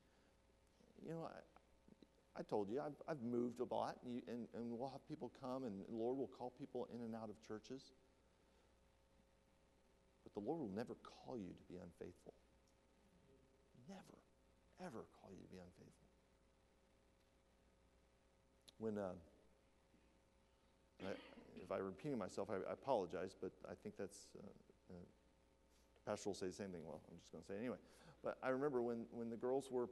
[1.08, 4.78] You know, I, I told you, I've, I've moved a lot, and, you, and, and
[4.78, 7.82] we'll have people come, and the Lord will call people in and out of churches.
[10.24, 12.34] But the Lord will never call you to be unfaithful.
[13.90, 14.20] Never,
[14.84, 15.97] ever call you to be unfaithful.
[18.80, 19.12] When, uh,
[21.06, 21.12] I,
[21.62, 24.96] if I'm repeating myself, I, I, apologize, but I think that's, uh, uh,
[26.06, 26.82] Pastor will say the same thing.
[26.86, 27.78] Well, I'm just going to say it anyway.
[28.24, 29.90] But I remember when, when the girls were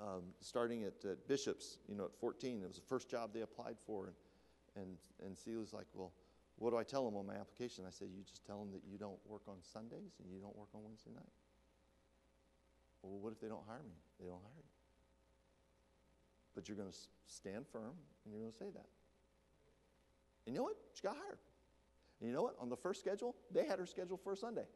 [0.00, 3.42] um, starting at, at, Bishop's, you know, at 14, it was the first job they
[3.42, 4.06] applied for.
[4.06, 4.14] And,
[4.76, 6.12] and, and Celia's like, well,
[6.56, 7.84] what do I tell them on my application?
[7.86, 10.56] I said, you just tell them that you don't work on Sundays and you don't
[10.56, 11.32] work on Wednesday night.
[13.02, 13.98] Well, what if they don't hire me?
[14.20, 14.81] They don't hire you.
[16.54, 18.86] But you're going to stand firm and you're going to say that.
[20.46, 20.76] And you know what?
[20.94, 21.38] She got hired.
[22.20, 22.56] And you know what?
[22.60, 24.66] On the first schedule, they had her scheduled for Sunday.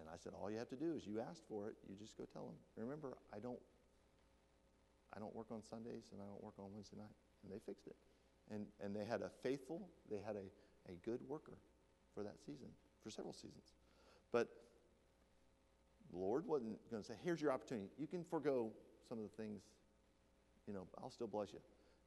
[0.00, 2.16] And I said, all you have to do is you asked for it, you just
[2.16, 2.54] go tell them.
[2.76, 3.58] Remember, I don't
[5.14, 7.16] I don't work on Sundays and I don't work on Wednesday night.
[7.42, 7.96] And they fixed it.
[8.50, 11.58] And, and they had a faithful, they had a, a good worker
[12.14, 12.68] for that season,
[13.02, 13.74] for several seasons.
[14.32, 14.48] But
[16.10, 17.88] the Lord wasn't going to say, here's your opportunity.
[17.98, 18.70] You can forego
[19.08, 19.62] some of the things,
[20.68, 21.60] you know, I'll still bless you.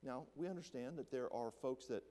[0.04, 2.04] Now, we understand that there are folks that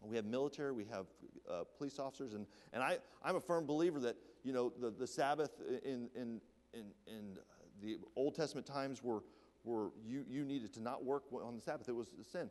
[0.00, 1.06] we have military, we have
[1.50, 5.06] uh, police officers, and, and I, I'm a firm believer that, you know, the, the
[5.06, 5.50] Sabbath
[5.84, 6.40] in, in,
[6.72, 7.38] in, in
[7.82, 9.22] the Old Testament times were,
[9.64, 11.88] were you, you needed to not work on the Sabbath.
[11.88, 12.50] It was a sin.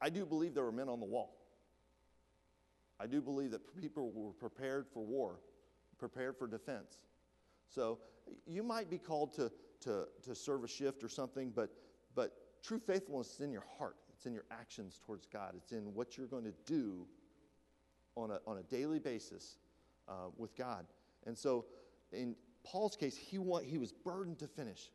[0.00, 1.36] I do believe there were men on the wall.
[2.98, 5.40] I do believe that people were prepared for war,
[5.98, 7.04] prepared for defense.
[7.68, 7.98] So
[8.46, 9.50] you might be called to,
[9.82, 11.70] to, to serve a shift or something, but,
[12.14, 13.96] but true faithfulness is in your heart.
[14.12, 15.54] It's in your actions towards God.
[15.56, 17.06] It's in what you're going to do
[18.16, 19.56] on a, on a daily basis
[20.08, 20.84] uh, with God.
[21.26, 21.64] And so
[22.12, 24.90] in Paul's case, he, want, he was burdened to finish.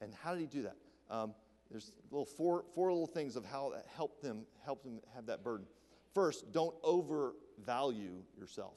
[0.00, 0.76] And how did he do that?
[1.10, 1.34] Um,
[1.70, 5.42] there's little four, four little things of how that helped them, help them have that
[5.42, 5.66] burden.
[6.14, 8.74] First, don't overvalue yourself.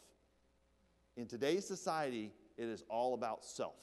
[1.16, 3.76] In today's society, it is all about self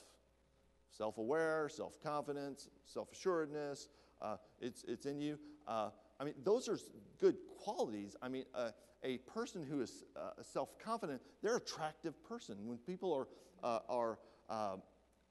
[0.98, 3.88] self aware, self confidence, self assuredness.
[4.20, 5.38] Uh, it's, it's in you.
[5.66, 6.78] Uh, I mean, those are
[7.20, 8.16] good qualities.
[8.20, 8.70] I mean, uh,
[9.04, 12.56] a person who is uh, self confident, they're an attractive person.
[12.66, 13.28] When people are,
[13.62, 14.18] uh, are,
[14.50, 14.76] uh,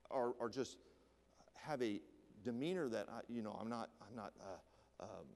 [0.09, 0.77] are, are just
[1.55, 1.99] have a
[2.43, 4.31] demeanor that I, you know I'm not I'm not
[5.01, 5.27] um,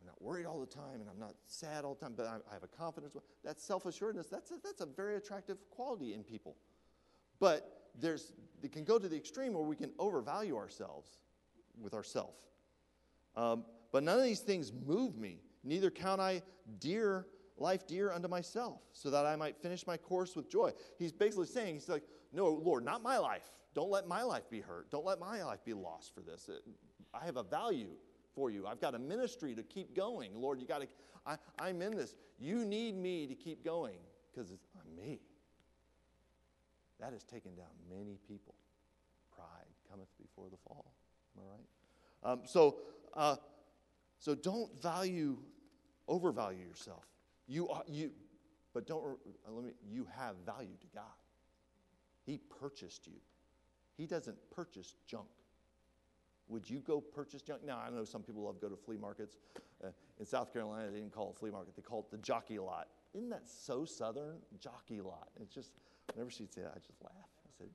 [0.00, 2.36] I'm not worried all the time and I'm not sad all the time, but I,
[2.48, 3.16] I have a confidence.
[3.44, 6.56] That self assuredness that's that's a very attractive quality in people.
[7.40, 8.32] But there's
[8.62, 11.18] it can go to the extreme where we can overvalue ourselves
[11.80, 12.34] with ourself.
[13.36, 15.40] Um, but none of these things move me.
[15.62, 16.42] Neither count I
[16.80, 17.26] dear
[17.60, 20.72] life dear unto myself, so that I might finish my course with joy.
[20.98, 23.50] He's basically saying, he's like, no, Lord, not my life.
[23.74, 24.90] Don't let my life be hurt.
[24.90, 26.50] Don't let my life be lost for this.
[27.14, 27.90] I have a value
[28.34, 28.66] for you.
[28.66, 30.32] I've got a ministry to keep going.
[30.34, 32.14] Lord, you got to, I'm in this.
[32.38, 33.98] You need me to keep going
[34.30, 35.20] because I'm me.
[37.00, 38.54] That has taken down many people.
[39.34, 39.46] Pride
[39.90, 40.92] cometh before the fall.
[41.36, 42.32] Am I right?
[42.32, 42.76] Um, so,
[43.14, 43.36] uh,
[44.18, 45.38] so don't value,
[46.08, 47.04] overvalue yourself.
[47.46, 48.10] You are you,
[48.74, 49.72] but don't uh, let me.
[49.88, 51.04] You have value to God.
[52.26, 53.20] He purchased you.
[53.96, 55.28] He doesn't purchase junk.
[56.48, 57.64] Would you go purchase junk?
[57.64, 59.36] Now, I know some people love go to flea markets.
[59.84, 62.58] Uh, in South Carolina, they didn't call it flea market, they call it the jockey
[62.58, 62.88] lot.
[63.14, 64.38] Isn't that so southern?
[64.60, 65.28] Jockey lot.
[65.40, 65.72] It's just,
[66.14, 67.12] whenever she'd say that, I just laugh.
[67.46, 67.68] I said,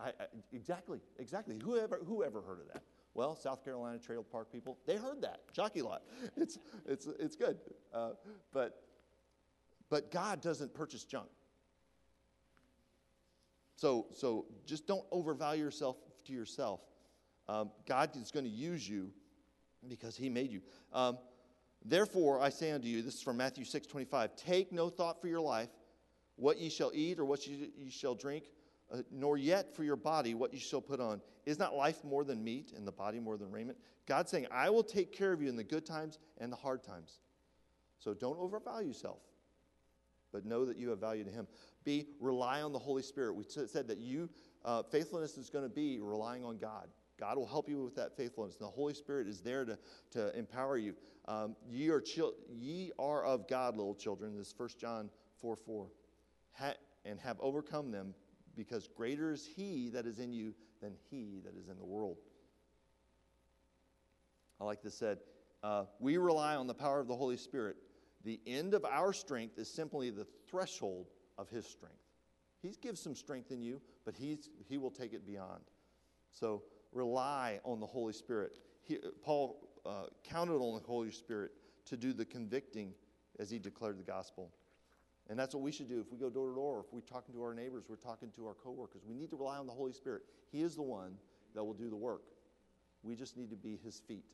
[0.00, 1.56] I, I, exactly, exactly.
[1.62, 2.82] Whoever, whoever heard of that?
[3.14, 5.40] Well, South Carolina Trail Park people, they heard that.
[5.52, 6.02] Jockey lot.
[6.36, 7.58] It's, it's, it's good.
[7.92, 8.10] Uh,
[8.52, 8.82] but,
[9.90, 11.28] but God doesn't purchase junk.
[13.76, 16.80] So, so just don't overvalue yourself to yourself.
[17.48, 19.10] Um, God is going to use you
[19.88, 20.60] because He made you.
[20.92, 21.18] Um,
[21.84, 25.28] Therefore, I say unto you, this is from Matthew 6 25, take no thought for
[25.28, 25.68] your life,
[26.38, 28.44] what ye shall eat or what ye, ye shall drink,
[28.92, 31.20] uh, nor yet for your body what ye shall put on.
[31.44, 33.78] Is not life more than meat and the body more than raiment?
[34.06, 36.82] God's saying, I will take care of you in the good times and the hard
[36.82, 37.20] times.
[37.98, 39.18] So don't overvalue yourself,
[40.32, 41.48] but know that you have value to Him.
[41.84, 43.34] B, rely on the Holy Spirit.
[43.34, 44.30] We t- said that you,
[44.64, 46.88] uh, faithfulness is going to be relying on God.
[47.18, 48.56] God will help you with that faithfulness.
[48.60, 49.76] And The Holy Spirit is there to,
[50.12, 50.94] to empower you.
[51.26, 54.36] Um, ye, are chil- ye are of God, little children.
[54.36, 55.88] This is 1 John 4 4.
[56.58, 58.14] Ha- and have overcome them,
[58.56, 62.18] because greater is He that is in you than He that is in the world.
[64.60, 65.18] I like this said.
[65.62, 67.76] Uh, we rely on the power of the Holy Spirit.
[68.24, 71.96] The end of our strength is simply the threshold of his strength.
[72.60, 75.62] He gives some strength in you, but he's, he will take it beyond.
[76.32, 78.58] So rely on the Holy Spirit.
[78.82, 81.52] He, Paul uh, counted on the Holy Spirit
[81.86, 82.92] to do the convicting
[83.38, 84.50] as he declared the gospel.
[85.28, 86.00] And that's what we should do.
[86.00, 88.46] If we go door to door, if we're talking to our neighbors, we're talking to
[88.46, 90.22] our coworkers, we need to rely on the Holy Spirit.
[90.50, 91.12] He is the one
[91.54, 92.22] that will do the work.
[93.02, 94.32] We just need to be His feet.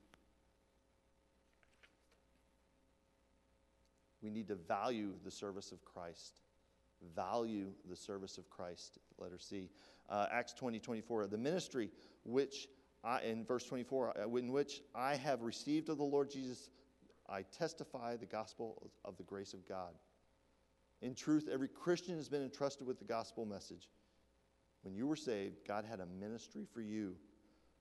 [4.23, 6.41] We need to value the service of Christ.
[7.15, 8.99] Value the service of Christ.
[9.19, 9.69] Letter C.
[10.09, 11.27] Uh, Acts 20 24.
[11.27, 11.91] The ministry
[12.25, 12.69] which
[13.03, 16.71] I, in verse 24, uh, in which I have received of the Lord Jesus,
[17.29, 19.93] I testify the gospel of the grace of God.
[21.05, 23.91] In truth, every Christian has been entrusted with the gospel message.
[24.81, 27.15] When you were saved, God had a ministry for you.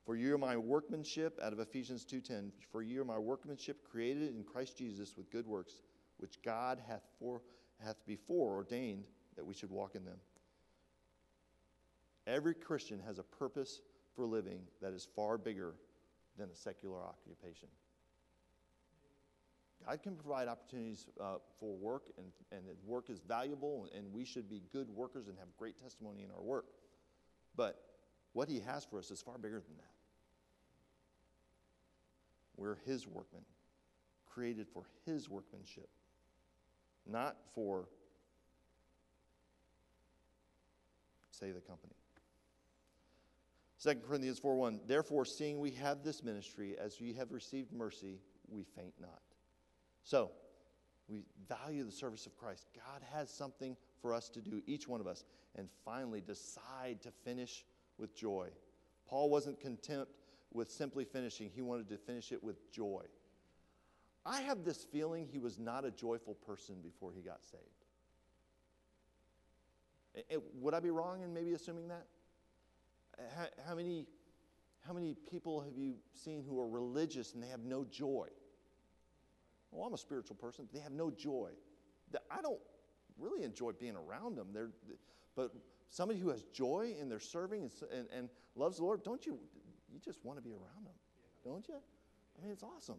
[0.04, 4.36] For you are my workmanship, out of Ephesians 2.10, for you are my workmanship created
[4.36, 5.80] in Christ Jesus with good works,
[6.18, 7.40] which God hath, for,
[7.82, 9.04] hath before ordained
[9.36, 10.18] that we should walk in them.
[12.26, 13.80] Every Christian has a purpose
[14.14, 15.72] for living that is far bigger
[16.36, 17.68] than a secular occupation.
[19.86, 24.48] God can provide opportunities uh, for work, and, and work is valuable, and we should
[24.48, 26.66] be good workers and have great testimony in our work.
[27.56, 27.82] But
[28.32, 29.90] what He has for us is far bigger than that.
[32.56, 33.42] We're His workmen,
[34.26, 35.88] created for His workmanship,
[37.06, 37.88] not for,
[41.30, 41.94] say, the company.
[43.82, 44.80] 2 Corinthians 4 1.
[44.86, 48.18] Therefore, seeing we have this ministry, as we have received mercy,
[48.48, 49.20] we faint not.
[50.04, 50.30] So,
[51.08, 52.68] we value the service of Christ.
[52.74, 55.24] God has something for us to do, each one of us.
[55.56, 57.64] And finally, decide to finish
[57.98, 58.48] with joy.
[59.06, 60.08] Paul wasn't content
[60.52, 63.02] with simply finishing, he wanted to finish it with joy.
[64.24, 67.62] I have this feeling he was not a joyful person before he got saved.
[70.30, 72.06] It, would I be wrong in maybe assuming that?
[73.36, 74.06] How, how, many,
[74.86, 78.28] how many people have you seen who are religious and they have no joy?
[79.74, 81.50] Well, I'm a spiritual person, they have no joy.
[82.30, 82.60] I don't
[83.18, 84.48] really enjoy being around them.
[84.52, 84.70] They're,
[85.34, 85.52] but
[85.88, 89.38] somebody who has joy in their serving and, and, and loves the Lord, don't you?
[89.92, 90.94] You just want to be around them,
[91.44, 91.74] don't you?
[91.74, 92.98] I mean, it's awesome.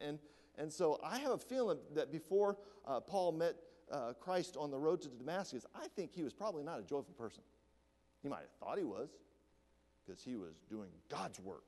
[0.00, 0.18] And,
[0.58, 3.54] and so I have a feeling that before uh, Paul met
[3.90, 7.14] uh, Christ on the road to Damascus, I think he was probably not a joyful
[7.16, 7.42] person.
[8.22, 9.10] He might have thought he was
[10.04, 11.64] because he was doing God's work,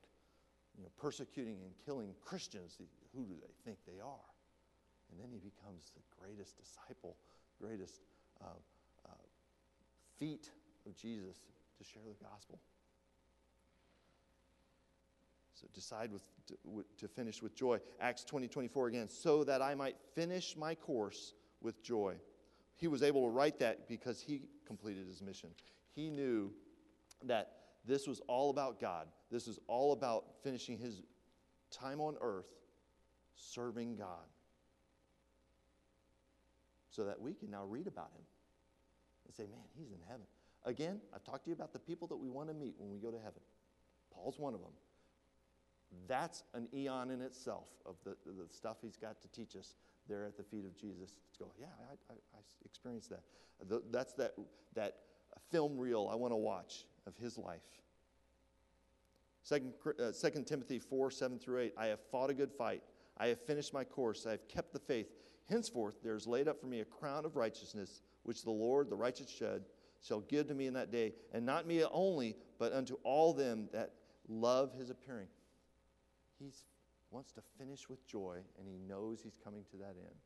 [0.77, 2.79] you know, persecuting and killing Christians.
[3.17, 4.29] Who do they think they are?
[5.11, 7.17] And then he becomes the greatest disciple,
[7.61, 8.01] greatest
[8.43, 8.49] uh,
[9.07, 9.11] uh,
[10.19, 10.51] feat
[10.87, 11.37] of Jesus
[11.79, 12.59] to share the gospel.
[15.55, 17.79] So decide with, to, to finish with joy.
[18.01, 19.09] Acts 20, 24 again.
[19.09, 22.17] So that I might finish my course with joy.
[22.75, 25.49] He was able to write that because he completed his mission.
[25.95, 26.53] He knew
[27.25, 27.53] that
[27.87, 29.07] this was all about God.
[29.31, 31.03] This is all about finishing his
[31.71, 32.47] time on earth
[33.37, 34.27] serving God.
[36.91, 38.25] So that we can now read about him
[39.27, 40.27] and say, man, he's in heaven.
[40.65, 42.99] Again, I've talked to you about the people that we want to meet when we
[42.99, 43.41] go to heaven.
[44.13, 44.73] Paul's one of them.
[46.09, 49.77] That's an eon in itself of the, the stuff he's got to teach us
[50.09, 51.13] there at the feet of Jesus.
[51.39, 53.23] To go, yeah, I, I, I experienced that.
[53.69, 54.35] The, that's that,
[54.75, 54.97] that
[55.51, 57.63] film reel I want to watch of his life.
[59.43, 61.75] Second, uh, 2 Timothy 4 7 through 8.
[61.79, 62.83] I have fought a good fight.
[63.19, 64.27] I have finished my course.
[64.27, 65.09] I have kept the faith.
[65.49, 68.97] Henceforth, there is laid up for me a crown of righteousness, which the Lord, the
[68.97, 69.63] righteous judge,
[70.03, 73.69] shall give to me in that day, and not me only, but unto all them
[73.73, 73.93] that
[74.29, 75.29] love his appearing.
[76.39, 76.51] He
[77.11, 80.17] wants to finish with joy, and he knows he's coming to that end.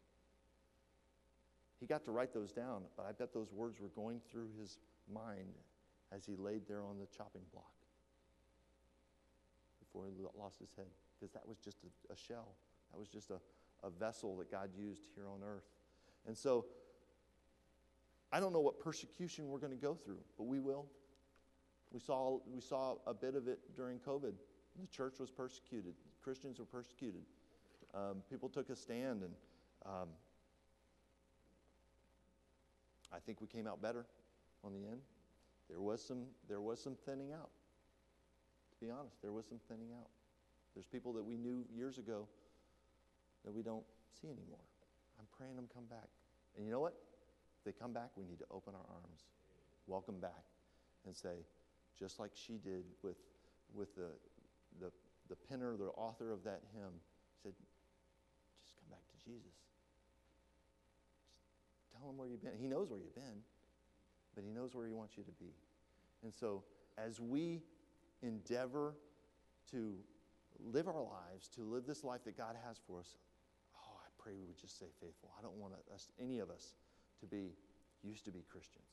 [1.78, 4.78] He got to write those down, but I bet those words were going through his
[5.12, 5.54] mind
[6.12, 7.72] as he laid there on the chopping block
[9.78, 10.86] before he lost his head,
[11.18, 12.54] because that was just a, a shell.
[12.92, 13.40] That was just a,
[13.86, 15.64] a vessel that God used here on earth.
[16.26, 16.66] And so,
[18.32, 20.86] I don't know what persecution we're going to go through, but we will.
[21.92, 24.32] We saw, we saw a bit of it during COVID.
[24.80, 27.22] The church was persecuted, Christians were persecuted.
[27.92, 29.34] Um, people took a stand, and
[29.84, 30.08] um,
[33.12, 34.06] I think we came out better
[34.62, 35.00] on the end.
[35.68, 37.50] There was some, there was some thinning out
[38.70, 40.08] To be honest, there was some thinning out.
[40.74, 42.28] There's people that we knew years ago
[43.44, 43.84] that we don't
[44.20, 44.64] see anymore.
[45.18, 46.08] I'm praying them come back.
[46.56, 46.94] And you know what?
[47.58, 49.28] If they come back, we need to open our arms,
[49.86, 50.44] welcome back,
[51.06, 51.44] and say,
[51.98, 53.16] just like she did with,
[53.74, 54.08] with the,
[54.80, 54.90] the,
[55.28, 56.92] the penner, the author of that hymn,
[57.42, 57.52] said,
[58.62, 59.52] just come back to Jesus.
[61.76, 62.56] Just tell him where you've been.
[62.58, 63.44] He knows where you've been,
[64.34, 65.52] but he knows where he wants you to be.
[66.22, 66.64] And so
[66.98, 67.60] as we
[68.22, 68.94] endeavor
[69.70, 69.94] to
[70.72, 73.16] live our lives, to live this life that God has for us,
[74.22, 75.30] pray we would just stay faithful.
[75.38, 76.74] I don't want us, any of us
[77.20, 77.56] to be
[78.02, 78.84] used to be Christians,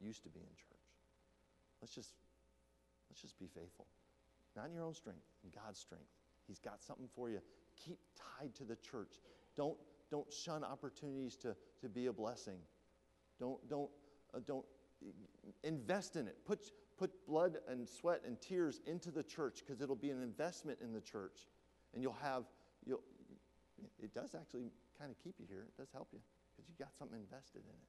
[0.00, 0.90] used to be in church.
[1.80, 2.14] Let's just,
[3.08, 3.86] let's just be faithful.
[4.56, 6.06] Not in your own strength, in God's strength.
[6.46, 7.40] He's got something for you.
[7.84, 7.98] Keep
[8.38, 9.20] tied to the church.
[9.56, 9.76] Don't,
[10.10, 12.58] don't shun opportunities to, to be a blessing.
[13.40, 13.90] Don't, don't,
[14.34, 14.64] uh, don't
[15.62, 16.36] invest in it.
[16.46, 20.78] Put, put blood and sweat and tears into the church because it'll be an investment
[20.82, 21.48] in the church.
[21.92, 22.44] And you'll have,
[22.86, 23.02] you'll,
[24.02, 25.64] it does actually kind of keep you here.
[25.66, 26.20] It does help you
[26.54, 27.88] because you got something invested in it.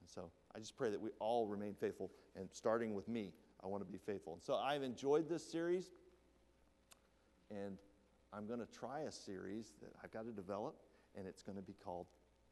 [0.00, 2.10] And so I just pray that we all remain faithful.
[2.36, 3.32] And starting with me,
[3.62, 4.34] I want to be faithful.
[4.34, 5.90] And so I've enjoyed this series.
[7.50, 7.78] And
[8.32, 10.74] I'm going to try a series that I've got to develop.
[11.16, 12.06] And it's going to be called,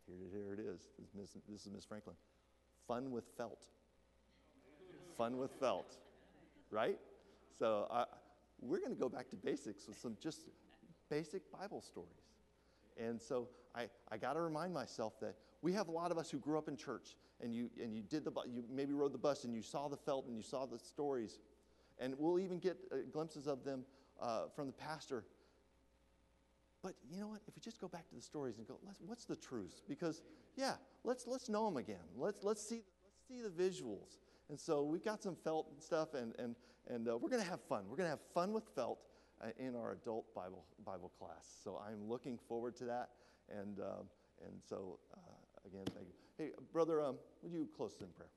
[0.07, 0.88] here, here it is.
[1.14, 2.16] This is Miss, Franklin.
[2.86, 3.64] Fun with felt.
[5.16, 5.96] Fun with felt.
[6.70, 6.98] Right?
[7.59, 8.05] So I,
[8.61, 10.42] we're going to go back to basics with some just
[11.11, 12.30] basic Bible stories.
[13.01, 16.30] And so I, I got to remind myself that we have a lot of us
[16.30, 19.18] who grew up in church and you, and you did the, you maybe rode the
[19.18, 21.38] bus and you saw the felt and you saw the stories.
[21.98, 23.84] And we'll even get uh, glimpses of them
[24.20, 25.24] uh, from the pastor.
[26.82, 27.40] But you know what?
[27.46, 29.82] If we just go back to the stories and go, what's the truth?
[29.88, 30.22] Because
[30.57, 30.74] yeah,
[31.05, 31.96] let's let's know them again.
[32.16, 34.16] Let's let's see let's see the visuals.
[34.48, 36.57] And so we've got some felt and stuff, and and
[36.88, 37.84] and uh, we're going to have fun.
[37.88, 38.98] We're going to have fun with felt
[39.59, 41.61] in our adult Bible Bible class.
[41.64, 43.11] So I'm looking forward to that.
[43.49, 44.07] And um,
[44.47, 46.14] and so uh, again, thank you.
[46.38, 48.30] Hey, brother, um, would you close in prayer?